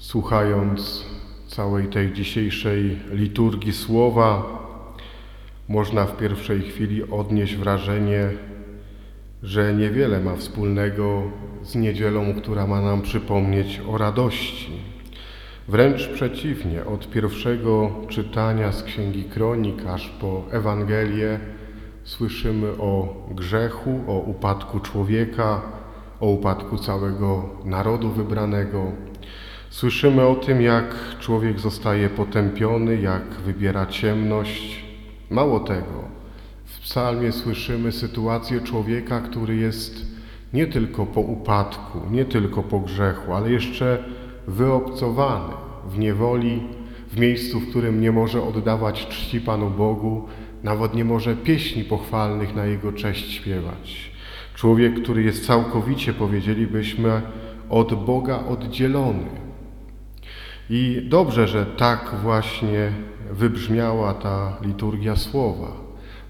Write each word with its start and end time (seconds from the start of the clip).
Słuchając 0.00 1.04
całej 1.46 1.86
tej 1.86 2.12
dzisiejszej 2.12 2.98
liturgii 3.12 3.72
słowa, 3.72 4.42
można 5.68 6.04
w 6.04 6.16
pierwszej 6.16 6.62
chwili 6.62 7.10
odnieść 7.10 7.56
wrażenie, 7.56 8.28
że 9.42 9.74
niewiele 9.74 10.20
ma 10.20 10.36
wspólnego 10.36 11.22
z 11.62 11.74
niedzielą, 11.74 12.34
która 12.34 12.66
ma 12.66 12.80
nam 12.80 13.02
przypomnieć 13.02 13.80
o 13.88 13.98
radości. 13.98 14.72
Wręcz 15.68 16.08
przeciwnie, 16.08 16.84
od 16.84 17.10
pierwszego 17.10 17.90
czytania 18.08 18.72
z 18.72 18.82
Księgi 18.82 19.24
Kronik 19.24 19.86
aż 19.86 20.08
po 20.08 20.42
Ewangelię 20.50 21.40
słyszymy 22.04 22.68
o 22.68 23.16
grzechu, 23.30 24.00
o 24.06 24.18
upadku 24.18 24.80
człowieka, 24.80 25.62
o 26.20 26.26
upadku 26.26 26.78
całego 26.78 27.48
narodu 27.64 28.08
wybranego. 28.08 28.92
Słyszymy 29.70 30.26
o 30.26 30.34
tym, 30.34 30.62
jak 30.62 30.94
człowiek 31.20 31.60
zostaje 31.60 32.08
potępiony, 32.08 33.00
jak 33.00 33.22
wybiera 33.22 33.86
ciemność. 33.86 34.84
Mało 35.30 35.60
tego, 35.60 36.04
w 36.64 36.80
psalmie 36.80 37.32
słyszymy 37.32 37.92
sytuację 37.92 38.60
człowieka, 38.60 39.20
który 39.20 39.56
jest 39.56 40.06
nie 40.52 40.66
tylko 40.66 41.06
po 41.06 41.20
upadku, 41.20 41.98
nie 42.10 42.24
tylko 42.24 42.62
po 42.62 42.80
grzechu, 42.80 43.32
ale 43.32 43.50
jeszcze 43.50 44.04
wyobcowany 44.46 45.54
w 45.88 45.98
niewoli, 45.98 46.62
w 47.08 47.20
miejscu, 47.20 47.60
w 47.60 47.70
którym 47.70 48.00
nie 48.00 48.12
może 48.12 48.42
oddawać 48.42 49.06
czci 49.06 49.40
Panu 49.40 49.70
Bogu, 49.70 50.28
nawet 50.62 50.94
nie 50.94 51.04
może 51.04 51.36
pieśni 51.36 51.84
pochwalnych 51.84 52.54
na 52.54 52.66
Jego 52.66 52.92
cześć 52.92 53.32
śpiewać. 53.32 54.10
Człowiek, 54.54 55.02
który 55.02 55.22
jest 55.22 55.46
całkowicie, 55.46 56.12
powiedzielibyśmy, 56.12 57.22
od 57.68 58.04
Boga 58.04 58.44
oddzielony. 58.48 59.49
I 60.72 61.02
dobrze, 61.08 61.48
że 61.48 61.66
tak 61.66 62.14
właśnie 62.22 62.92
wybrzmiała 63.30 64.14
ta 64.14 64.56
liturgia 64.62 65.16
słowa, 65.16 65.72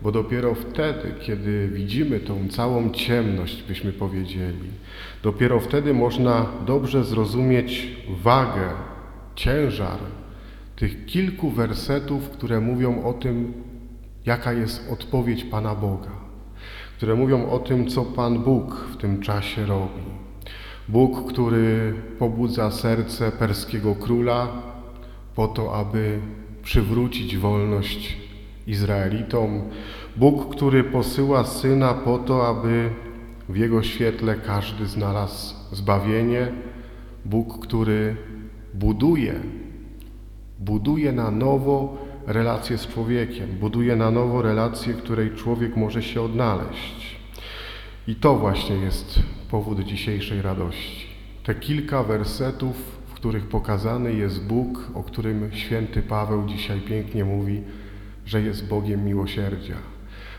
bo 0.03 0.13
dopiero 0.13 0.55
wtedy, 0.55 1.15
kiedy 1.21 1.69
widzimy 1.69 2.21
tą 2.21 2.49
całą 2.49 2.91
ciemność, 2.91 3.63
byśmy 3.63 3.93
powiedzieli, 3.93 4.69
dopiero 5.23 5.61
wtedy 5.61 5.95
można 5.95 6.47
dobrze 6.67 7.05
zrozumieć 7.05 7.97
wagę, 8.23 8.69
ciężar 9.35 9.99
tych 10.77 11.07
kilku 11.07 11.51
wersetów, 11.51 12.31
które 12.31 12.61
mówią 12.61 13.05
o 13.05 13.13
tym, 13.13 13.53
jaka 14.27 14.53
jest 14.53 14.93
odpowiedź 14.93 15.45
Pana 15.45 15.75
Boga, 15.75 16.13
które 16.97 17.15
mówią 17.15 17.51
o 17.51 17.59
tym, 17.59 17.89
co 17.89 18.05
Pan 18.05 18.39
Bóg 18.39 18.75
w 18.75 18.97
tym 18.97 19.23
czasie 19.23 19.67
robi. 19.67 20.20
Bóg, 20.91 21.33
który 21.33 21.95
pobudza 22.19 22.71
serce 22.71 23.33
perskiego 23.33 23.95
króla 23.95 24.49
po 25.35 25.49
to, 25.49 25.75
aby 25.75 26.19
przywrócić 26.63 27.37
wolność 27.37 28.17
Izraelitom. 28.67 29.63
Bóg, 30.17 30.57
który 30.57 30.85
posyła 30.85 31.45
syna 31.45 31.95
po 31.95 32.19
to, 32.19 32.49
aby 32.49 32.91
w 33.49 33.57
jego 33.57 33.83
świetle 33.83 34.35
każdy 34.35 34.87
znalazł 34.87 35.55
zbawienie. 35.73 36.53
Bóg, 37.25 37.67
który 37.67 38.17
buduje, 38.75 39.35
buduje 40.59 41.13
na 41.13 41.31
nowo 41.31 41.97
relacje 42.27 42.79
z 42.79 42.87
człowiekiem, 42.87 43.49
buduje 43.61 43.97
na 43.97 44.11
nowo 44.11 44.43
relacje, 44.43 44.95
której 44.95 45.31
człowiek 45.31 45.77
może 45.77 46.03
się 46.03 46.23
odnaleźć. 46.23 47.17
I 48.07 48.15
to 48.15 48.35
właśnie 48.35 48.77
jest 48.77 49.23
powód 49.51 49.81
dzisiejszej 49.81 50.43
radości. 50.43 51.07
Te 51.45 51.55
kilka 51.55 52.03
wersetów, 52.03 52.77
w 53.07 53.13
których 53.15 53.47
pokazany 53.47 54.15
jest 54.15 54.47
Bóg, 54.47 54.91
o 54.95 55.03
którym 55.03 55.51
święty 55.53 56.03
Paweł 56.03 56.47
dzisiaj 56.47 56.81
pięknie 56.81 57.25
mówi, 57.25 57.63
że 58.27 58.43
jest 58.43 58.69
Bogiem 58.69 59.05
miłosierdzia. 59.05 59.77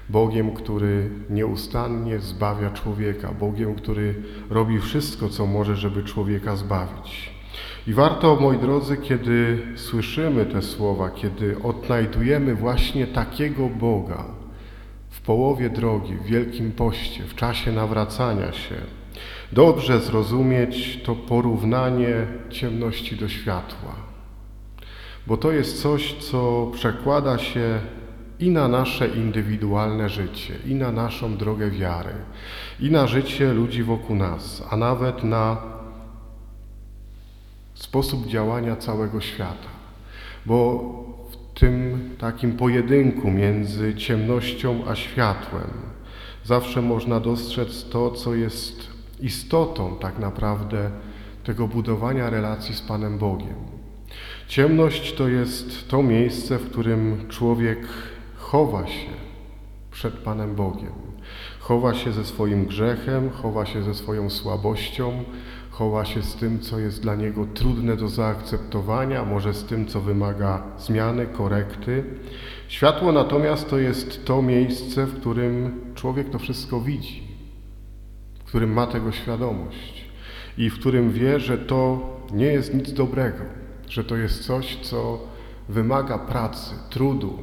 Bogiem, 0.10 0.52
który 0.52 1.10
nieustannie 1.30 2.20
zbawia 2.20 2.70
człowieka, 2.70 3.32
Bogiem, 3.40 3.76
który 3.76 4.16
robi 4.50 4.80
wszystko, 4.80 5.30
co 5.30 5.46
może, 5.46 5.76
żeby 5.76 6.04
człowieka 6.04 6.56
zbawić. 6.56 7.32
I 7.88 7.94
warto, 7.94 8.36
moi 8.36 8.58
drodzy, 8.58 8.98
kiedy 8.98 9.58
słyszymy 9.76 10.46
te 10.46 10.62
słowa, 10.62 11.10
kiedy 11.10 11.64
odnajdujemy 11.64 12.56
właśnie 12.56 13.08
takiego 13.08 13.70
Boga 13.70 14.26
w 15.10 15.22
połowie 15.22 15.70
drogi, 15.70 16.16
w 16.16 16.24
Wielkim 16.24 16.72
Poście, 16.72 17.24
w 17.24 17.36
czasie 17.36 17.72
nawracania 17.72 18.52
się, 18.52 18.76
dobrze 19.52 20.00
zrozumieć 20.00 21.00
to 21.04 21.16
porównanie 21.16 22.28
ciemności 22.50 23.16
do 23.16 23.30
światła. 23.30 23.96
Bo 25.28 25.38
to 25.38 25.52
jest 25.52 25.82
coś, 25.82 26.14
co 26.14 26.72
przekłada 26.74 27.38
się 27.38 27.80
i 28.40 28.50
na 28.50 28.68
nasze 28.68 29.08
indywidualne 29.08 30.10
życie, 30.10 30.56
i 30.66 30.76
na 30.76 30.92
naszą 30.92 31.38
drogę 31.38 31.72
wiary, 31.72 32.14
i 32.80 32.92
na 32.92 33.08
życie 33.08 33.54
ludzi 33.54 33.84
wokół 33.84 34.16
nas, 34.16 34.64
a 34.70 34.78
nawet 34.78 35.24
na 35.24 35.58
sposób 37.74 38.28
działania 38.28 38.76
całego 38.76 39.22
świata. 39.22 39.70
Bo 40.46 40.84
w 41.32 41.60
tym 41.60 42.10
takim 42.18 42.58
pojedynku 42.58 43.32
między 43.32 43.96
ciemnością 43.96 44.84
a 44.88 44.96
światłem 44.96 45.92
zawsze 46.44 46.82
można 46.82 47.20
dostrzec 47.20 47.90
to, 47.90 48.12
co 48.12 48.36
jest 48.36 49.01
istotą 49.22 49.96
tak 50.00 50.20
naprawdę 50.20 50.92
tego 51.44 51.68
budowania 51.68 52.30
relacji 52.30 52.76
z 52.76 52.82
Panem 52.82 53.18
Bogiem. 53.18 53.56
Ciemność 54.48 55.14
to 55.14 55.28
jest 55.28 55.90
to 55.90 56.04
miejsce, 56.04 56.58
w 56.58 56.70
którym 56.70 57.28
człowiek 57.30 57.80
chowa 58.36 58.88
się 58.88 59.10
przed 59.92 60.14
Panem 60.14 60.56
Bogiem. 60.56 61.12
Chowa 61.60 61.94
się 61.94 62.12
ze 62.12 62.26
swoim 62.26 62.66
grzechem, 62.66 63.30
chowa 63.30 63.66
się 63.66 63.84
ze 63.84 63.94
swoją 63.94 64.30
słabością, 64.30 65.24
chowa 65.70 66.06
się 66.06 66.22
z 66.22 66.36
tym, 66.36 66.60
co 66.60 66.80
jest 66.80 67.02
dla 67.02 67.16
niego 67.16 67.46
trudne 67.54 67.98
do 67.98 68.08
zaakceptowania, 68.08 69.26
może 69.26 69.54
z 69.54 69.64
tym, 69.64 69.86
co 69.86 70.02
wymaga 70.02 70.64
zmiany, 70.78 71.26
korekty. 71.26 72.04
Światło 72.68 73.12
natomiast 73.12 73.70
to 73.70 73.78
jest 73.78 74.26
to 74.26 74.42
miejsce, 74.42 75.06
w 75.06 75.20
którym 75.20 75.82
człowiek 75.96 76.30
to 76.30 76.40
wszystko 76.40 76.80
widzi, 76.80 77.31
w 78.52 78.54
którym 78.54 78.74
ma 78.74 78.88
tego 78.88 79.12
świadomość 79.12 80.06
i 80.58 80.70
w 80.70 80.80
którym 80.80 81.12
wie, 81.12 81.40
że 81.40 81.58
to 81.58 82.10
nie 82.34 82.46
jest 82.46 82.74
nic 82.74 82.94
dobrego, 82.94 83.44
że 83.90 84.04
to 84.04 84.18
jest 84.18 84.46
coś, 84.46 84.76
co 84.76 85.20
wymaga 85.70 86.18
pracy, 86.18 86.76
trudu, 86.90 87.40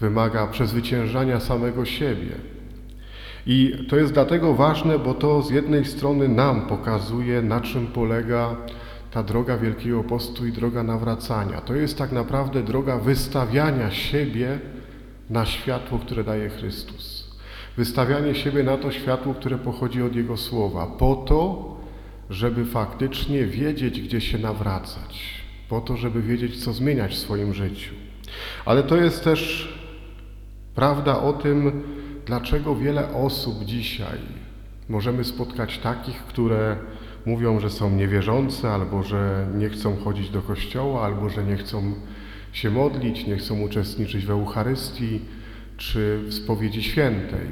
wymaga 0.00 0.46
przezwyciężania 0.46 1.40
samego 1.40 1.84
siebie. 1.84 2.30
I 3.46 3.86
to 3.88 3.96
jest 3.96 4.12
dlatego 4.12 4.54
ważne, 4.54 4.98
bo 4.98 5.14
to 5.14 5.42
z 5.42 5.50
jednej 5.50 5.84
strony 5.84 6.28
nam 6.28 6.66
pokazuje, 6.66 7.42
na 7.42 7.60
czym 7.60 7.86
polega 7.86 8.56
ta 9.10 9.22
droga 9.22 9.58
Wielkiego 9.58 10.04
Postu 10.04 10.46
i 10.46 10.52
droga 10.52 10.82
nawracania. 10.82 11.60
To 11.60 11.74
jest 11.74 11.98
tak 11.98 12.12
naprawdę 12.12 12.62
droga 12.62 12.98
wystawiania 12.98 13.90
siebie 13.90 14.58
na 15.30 15.46
światło, 15.46 15.98
które 15.98 16.24
daje 16.24 16.48
Chrystus. 16.48 17.21
Wystawianie 17.76 18.34
siebie 18.34 18.62
na 18.62 18.76
to 18.76 18.92
światło, 18.92 19.34
które 19.34 19.58
pochodzi 19.58 20.02
od 20.02 20.16
Jego 20.16 20.36
Słowa, 20.36 20.86
po 20.86 21.16
to, 21.16 21.72
żeby 22.30 22.64
faktycznie 22.64 23.44
wiedzieć, 23.44 24.00
gdzie 24.00 24.20
się 24.20 24.38
nawracać, 24.38 25.42
po 25.68 25.80
to, 25.80 25.96
żeby 25.96 26.22
wiedzieć, 26.22 26.64
co 26.64 26.72
zmieniać 26.72 27.14
w 27.14 27.18
swoim 27.18 27.54
życiu. 27.54 27.94
Ale 28.64 28.82
to 28.82 28.96
jest 28.96 29.24
też 29.24 29.72
prawda 30.74 31.20
o 31.22 31.32
tym, 31.32 31.82
dlaczego 32.26 32.74
wiele 32.76 33.14
osób 33.14 33.64
dzisiaj 33.64 34.18
możemy 34.88 35.24
spotkać 35.24 35.78
takich, 35.78 36.16
które 36.16 36.76
mówią, 37.26 37.60
że 37.60 37.70
są 37.70 37.90
niewierzące, 37.90 38.70
albo 38.70 39.02
że 39.02 39.46
nie 39.54 39.68
chcą 39.68 39.96
chodzić 39.96 40.30
do 40.30 40.42
kościoła, 40.42 41.04
albo 41.04 41.28
że 41.28 41.44
nie 41.44 41.56
chcą 41.56 41.94
się 42.52 42.70
modlić, 42.70 43.26
nie 43.26 43.36
chcą 43.36 43.60
uczestniczyć 43.60 44.26
w 44.26 44.30
Eucharystii 44.30 45.20
czy 45.82 46.18
w 46.18 46.34
spowiedzi 46.34 46.82
świętej. 46.82 47.46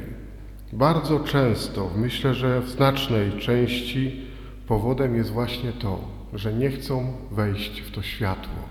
Bardzo 0.73 1.21
często, 1.21 1.91
myślę, 1.97 2.35
że 2.35 2.61
w 2.61 2.69
znacznej 2.69 3.33
części 3.33 4.21
powodem 4.67 5.17
jest 5.17 5.31
właśnie 5.31 5.73
to, 5.73 6.09
że 6.33 6.53
nie 6.53 6.71
chcą 6.71 7.13
wejść 7.31 7.81
w 7.81 7.91
to 7.91 8.03
światło, 8.03 8.63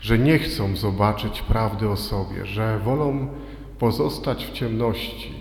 że 0.00 0.18
nie 0.18 0.38
chcą 0.38 0.76
zobaczyć 0.76 1.42
prawdy 1.42 1.88
o 1.88 1.96
sobie, 1.96 2.46
że 2.46 2.78
wolą 2.84 3.28
pozostać 3.78 4.46
w 4.46 4.52
ciemności, 4.52 5.34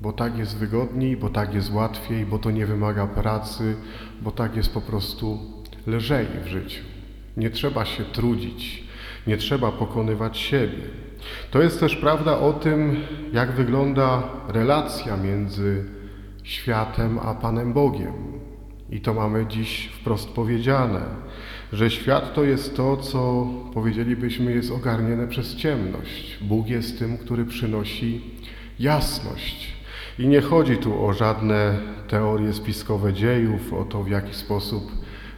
bo 0.00 0.12
tak 0.12 0.38
jest 0.38 0.56
wygodniej, 0.56 1.16
bo 1.16 1.28
tak 1.28 1.54
jest 1.54 1.72
łatwiej, 1.72 2.26
bo 2.26 2.38
to 2.38 2.50
nie 2.50 2.66
wymaga 2.66 3.06
pracy, 3.06 3.76
bo 4.22 4.30
tak 4.30 4.56
jest 4.56 4.74
po 4.74 4.80
prostu 4.80 5.38
lżej 5.86 6.26
w 6.44 6.46
życiu. 6.46 6.82
Nie 7.36 7.50
trzeba 7.50 7.84
się 7.84 8.04
trudzić, 8.04 8.89
nie 9.26 9.36
trzeba 9.36 9.72
pokonywać 9.72 10.38
siebie. 10.38 10.82
To 11.50 11.62
jest 11.62 11.80
też 11.80 11.96
prawda 11.96 12.38
o 12.38 12.52
tym, 12.52 12.96
jak 13.32 13.52
wygląda 13.52 14.22
relacja 14.48 15.16
między 15.16 15.84
światem 16.42 17.18
a 17.18 17.34
Panem 17.34 17.72
Bogiem. 17.72 18.12
I 18.90 19.00
to 19.00 19.14
mamy 19.14 19.46
dziś 19.46 19.90
wprost 20.00 20.28
powiedziane, 20.28 21.00
że 21.72 21.90
świat 21.90 22.34
to 22.34 22.44
jest 22.44 22.76
to, 22.76 22.96
co 22.96 23.46
powiedzielibyśmy 23.74 24.52
jest 24.52 24.72
ogarnione 24.72 25.28
przez 25.28 25.56
ciemność. 25.56 26.38
Bóg 26.40 26.68
jest 26.68 26.98
tym, 26.98 27.18
który 27.18 27.44
przynosi 27.44 28.20
jasność. 28.78 29.72
I 30.18 30.28
nie 30.28 30.40
chodzi 30.40 30.76
tu 30.76 31.06
o 31.06 31.12
żadne 31.12 31.78
teorie 32.08 32.52
spiskowe 32.52 33.12
dziejów, 33.12 33.72
o 33.72 33.84
to, 33.84 34.02
w 34.02 34.10
jaki 34.10 34.34
sposób 34.34 34.92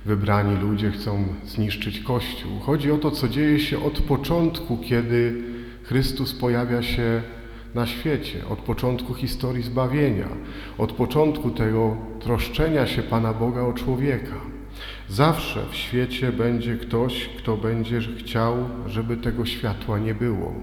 wybrani 0.04 0.56
ludzie 0.60 0.90
chcą 0.90 1.24
zniszczyć 1.46 2.00
Kościół. 2.00 2.58
Chodzi 2.60 2.92
o 2.92 2.98
to, 2.98 3.10
co 3.10 3.28
dzieje 3.28 3.60
się 3.60 3.84
od 3.84 4.00
początku, 4.00 4.78
kiedy 4.78 5.42
Chrystus 5.82 6.34
pojawia 6.34 6.82
się 6.82 7.22
na 7.74 7.86
świecie, 7.86 8.38
od 8.50 8.58
początku 8.58 9.14
historii 9.14 9.62
zbawienia, 9.62 10.28
od 10.78 10.92
początku 10.92 11.50
tego 11.50 11.96
troszczenia 12.20 12.86
się 12.86 13.02
Pana 13.02 13.32
Boga 13.32 13.60
o 13.62 13.72
człowieka. 13.72 14.36
Zawsze 15.08 15.66
w 15.70 15.76
świecie 15.76 16.32
będzie 16.32 16.76
ktoś, 16.76 17.28
kto 17.38 17.56
będzie 17.56 18.00
chciał, 18.18 18.56
żeby 18.86 19.16
tego 19.16 19.46
światła 19.46 19.98
nie 19.98 20.14
było, 20.14 20.54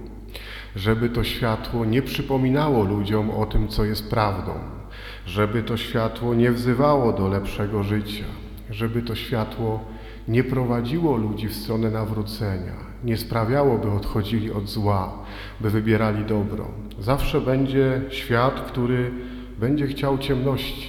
żeby 0.76 1.10
to 1.10 1.24
światło 1.24 1.86
nie 1.86 2.02
przypominało 2.02 2.84
ludziom 2.84 3.32
o 3.32 3.46
tym, 3.46 3.68
co 3.68 3.86
jest 3.86 4.10
prawdą, 4.10 4.52
żeby 5.26 5.64
to 5.64 5.78
światło 5.78 6.34
nie 6.36 6.52
wzywało 6.52 7.14
do 7.14 7.28
lepszego 7.28 7.84
życia, 7.84 8.26
żeby 8.70 9.02
to 9.02 9.16
światło 9.16 9.84
nie 10.28 10.44
prowadziło 10.44 11.18
ludzi 11.18 11.48
w 11.48 11.56
stronę 11.56 11.92
nawrócenia, 11.92 12.74
nie 13.04 13.18
sprawiało, 13.18 13.78
by 13.78 13.92
odchodzili 13.92 14.52
od 14.52 14.68
zła, 14.68 15.14
by 15.62 15.70
wybierali 15.70 16.26
dobro. 16.26 16.68
Zawsze 17.00 17.42
będzie 17.42 18.02
świat, 18.10 18.62
który 18.72 19.12
będzie 19.60 19.88
chciał 19.88 20.18
ciemności, 20.18 20.88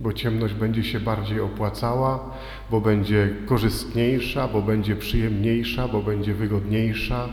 bo 0.00 0.12
ciemność 0.12 0.54
będzie 0.54 0.84
się 0.84 1.00
bardziej 1.00 1.40
opłacała, 1.40 2.30
bo 2.70 2.80
będzie 2.80 3.34
korzystniejsza, 3.46 4.48
bo 4.48 4.62
będzie 4.62 4.96
przyjemniejsza, 4.96 5.88
bo 5.88 6.02
będzie 6.02 6.34
wygodniejsza. 6.34 7.28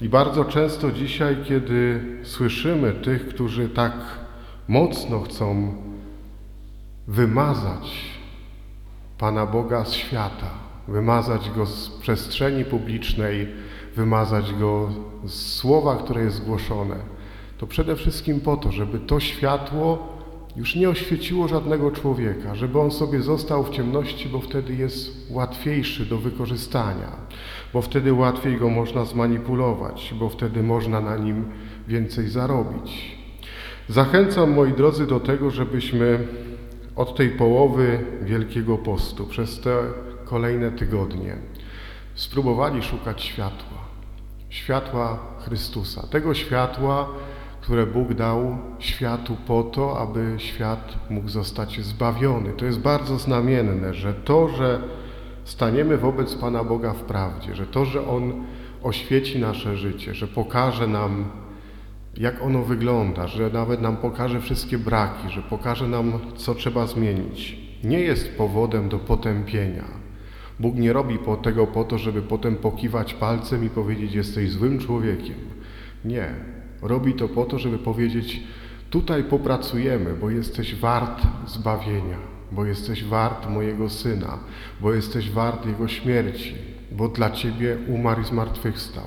I 0.00 0.08
bardzo 0.08 0.44
często 0.44 0.92
dzisiaj, 0.92 1.36
kiedy 1.44 2.00
słyszymy 2.22 2.92
tych, 2.92 3.28
którzy 3.28 3.68
tak 3.68 3.92
mocno 4.68 5.20
chcą 5.20 5.74
wymazać 7.06 8.13
Pana 9.18 9.46
Boga 9.46 9.84
z 9.84 9.92
świata, 9.92 10.50
wymazać 10.88 11.50
Go 11.50 11.66
z 11.66 11.90
przestrzeni 11.90 12.64
publicznej, 12.64 13.48
wymazać 13.96 14.52
Go 14.54 14.90
z 15.24 15.52
słowa, 15.52 15.96
które 15.96 16.24
jest 16.24 16.36
zgłoszone, 16.36 16.96
to 17.58 17.66
przede 17.66 17.96
wszystkim 17.96 18.40
po 18.40 18.56
to, 18.56 18.72
żeby 18.72 18.98
to 18.98 19.20
światło 19.20 20.14
już 20.56 20.76
nie 20.76 20.88
oświeciło 20.88 21.48
żadnego 21.48 21.90
człowieka, 21.90 22.54
żeby 22.54 22.80
on 22.80 22.90
sobie 22.90 23.22
został 23.22 23.64
w 23.64 23.70
ciemności, 23.70 24.28
bo 24.28 24.40
wtedy 24.40 24.74
jest 24.74 25.30
łatwiejszy 25.30 26.06
do 26.06 26.18
wykorzystania, 26.18 27.16
bo 27.72 27.82
wtedy 27.82 28.12
łatwiej 28.12 28.56
go 28.56 28.70
można 28.70 29.04
zmanipulować, 29.04 30.14
bo 30.18 30.28
wtedy 30.28 30.62
można 30.62 31.00
na 31.00 31.16
nim 31.16 31.44
więcej 31.88 32.28
zarobić. 32.28 33.16
Zachęcam, 33.88 34.52
moi 34.52 34.72
drodzy, 34.72 35.06
do 35.06 35.20
tego, 35.20 35.50
żebyśmy 35.50 36.18
od 36.96 37.16
tej 37.16 37.30
połowy 37.30 38.04
Wielkiego 38.22 38.78
Postu 38.78 39.26
przez 39.26 39.60
te 39.60 39.76
kolejne 40.24 40.72
tygodnie 40.72 41.36
spróbowali 42.14 42.82
szukać 42.82 43.22
światła, 43.22 43.78
światła 44.48 45.18
Chrystusa, 45.38 46.06
tego 46.06 46.34
światła, 46.34 47.08
które 47.60 47.86
Bóg 47.86 48.14
dał 48.14 48.58
światu 48.78 49.36
po 49.46 49.62
to, 49.62 49.98
aby 49.98 50.34
świat 50.38 50.98
mógł 51.10 51.28
zostać 51.28 51.80
zbawiony. 51.80 52.52
To 52.52 52.64
jest 52.64 52.78
bardzo 52.78 53.18
znamienne, 53.18 53.94
że 53.94 54.14
to, 54.14 54.48
że 54.48 54.80
staniemy 55.44 55.96
wobec 55.96 56.34
Pana 56.34 56.64
Boga 56.64 56.92
w 56.92 57.02
prawdzie, 57.02 57.54
że 57.54 57.66
to, 57.66 57.84
że 57.84 58.06
On 58.08 58.44
oświeci 58.82 59.38
nasze 59.38 59.76
życie, 59.76 60.14
że 60.14 60.26
pokaże 60.26 60.86
nam, 60.86 61.24
jak 62.16 62.42
ono 62.42 62.62
wygląda, 62.62 63.26
że 63.26 63.50
nawet 63.50 63.80
nam 63.80 63.96
pokaże 63.96 64.40
wszystkie 64.40 64.78
braki, 64.78 65.30
że 65.30 65.42
pokaże 65.42 65.88
nam, 65.88 66.12
co 66.36 66.54
trzeba 66.54 66.86
zmienić, 66.86 67.58
nie 67.84 68.00
jest 68.00 68.36
powodem 68.36 68.88
do 68.88 68.98
potępienia. 68.98 69.84
Bóg 70.60 70.76
nie 70.76 70.92
robi 70.92 71.18
tego 71.42 71.66
po 71.66 71.84
to, 71.84 71.98
żeby 71.98 72.22
potem 72.22 72.56
pokiwać 72.56 73.14
palcem 73.14 73.64
i 73.64 73.70
powiedzieć: 73.70 74.14
Jesteś 74.14 74.50
złym 74.50 74.78
człowiekiem. 74.78 75.36
Nie. 76.04 76.28
Robi 76.82 77.14
to 77.14 77.28
po 77.28 77.44
to, 77.44 77.58
żeby 77.58 77.78
powiedzieć: 77.78 78.42
Tutaj 78.90 79.24
popracujemy, 79.24 80.14
bo 80.20 80.30
jesteś 80.30 80.74
wart 80.74 81.22
zbawienia, 81.46 82.18
bo 82.52 82.64
jesteś 82.64 83.04
wart 83.04 83.48
mojego 83.50 83.90
syna, 83.90 84.38
bo 84.80 84.92
jesteś 84.92 85.30
wart 85.30 85.66
jego 85.66 85.88
śmierci, 85.88 86.54
bo 86.92 87.08
dla 87.08 87.30
ciebie 87.30 87.76
umarł 87.88 88.20
i 88.20 88.24
zmartwychwstał. 88.24 89.04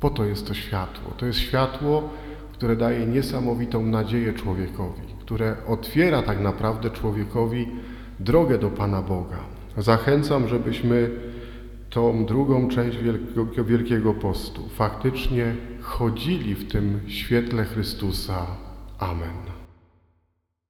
Po 0.00 0.10
to 0.10 0.24
jest 0.24 0.46
to 0.46 0.54
światło. 0.54 1.12
To 1.16 1.26
jest 1.26 1.38
światło, 1.38 2.08
które 2.56 2.76
daje 2.76 3.06
niesamowitą 3.06 3.86
nadzieję 3.86 4.32
człowiekowi, 4.32 5.02
które 5.20 5.56
otwiera 5.66 6.22
tak 6.22 6.40
naprawdę 6.40 6.90
człowiekowi 6.90 7.68
drogę 8.20 8.58
do 8.58 8.70
Pana 8.70 9.02
Boga. 9.02 9.38
Zachęcam, 9.78 10.48
żebyśmy 10.48 11.10
tą 11.90 12.26
drugą 12.26 12.68
część 12.68 12.98
Wielkiego, 12.98 13.64
Wielkiego 13.64 14.14
Postu 14.14 14.68
faktycznie 14.68 15.54
chodzili 15.80 16.54
w 16.54 16.72
tym 16.72 17.00
świetle 17.06 17.64
Chrystusa. 17.64 18.46
Amen. 18.98 19.55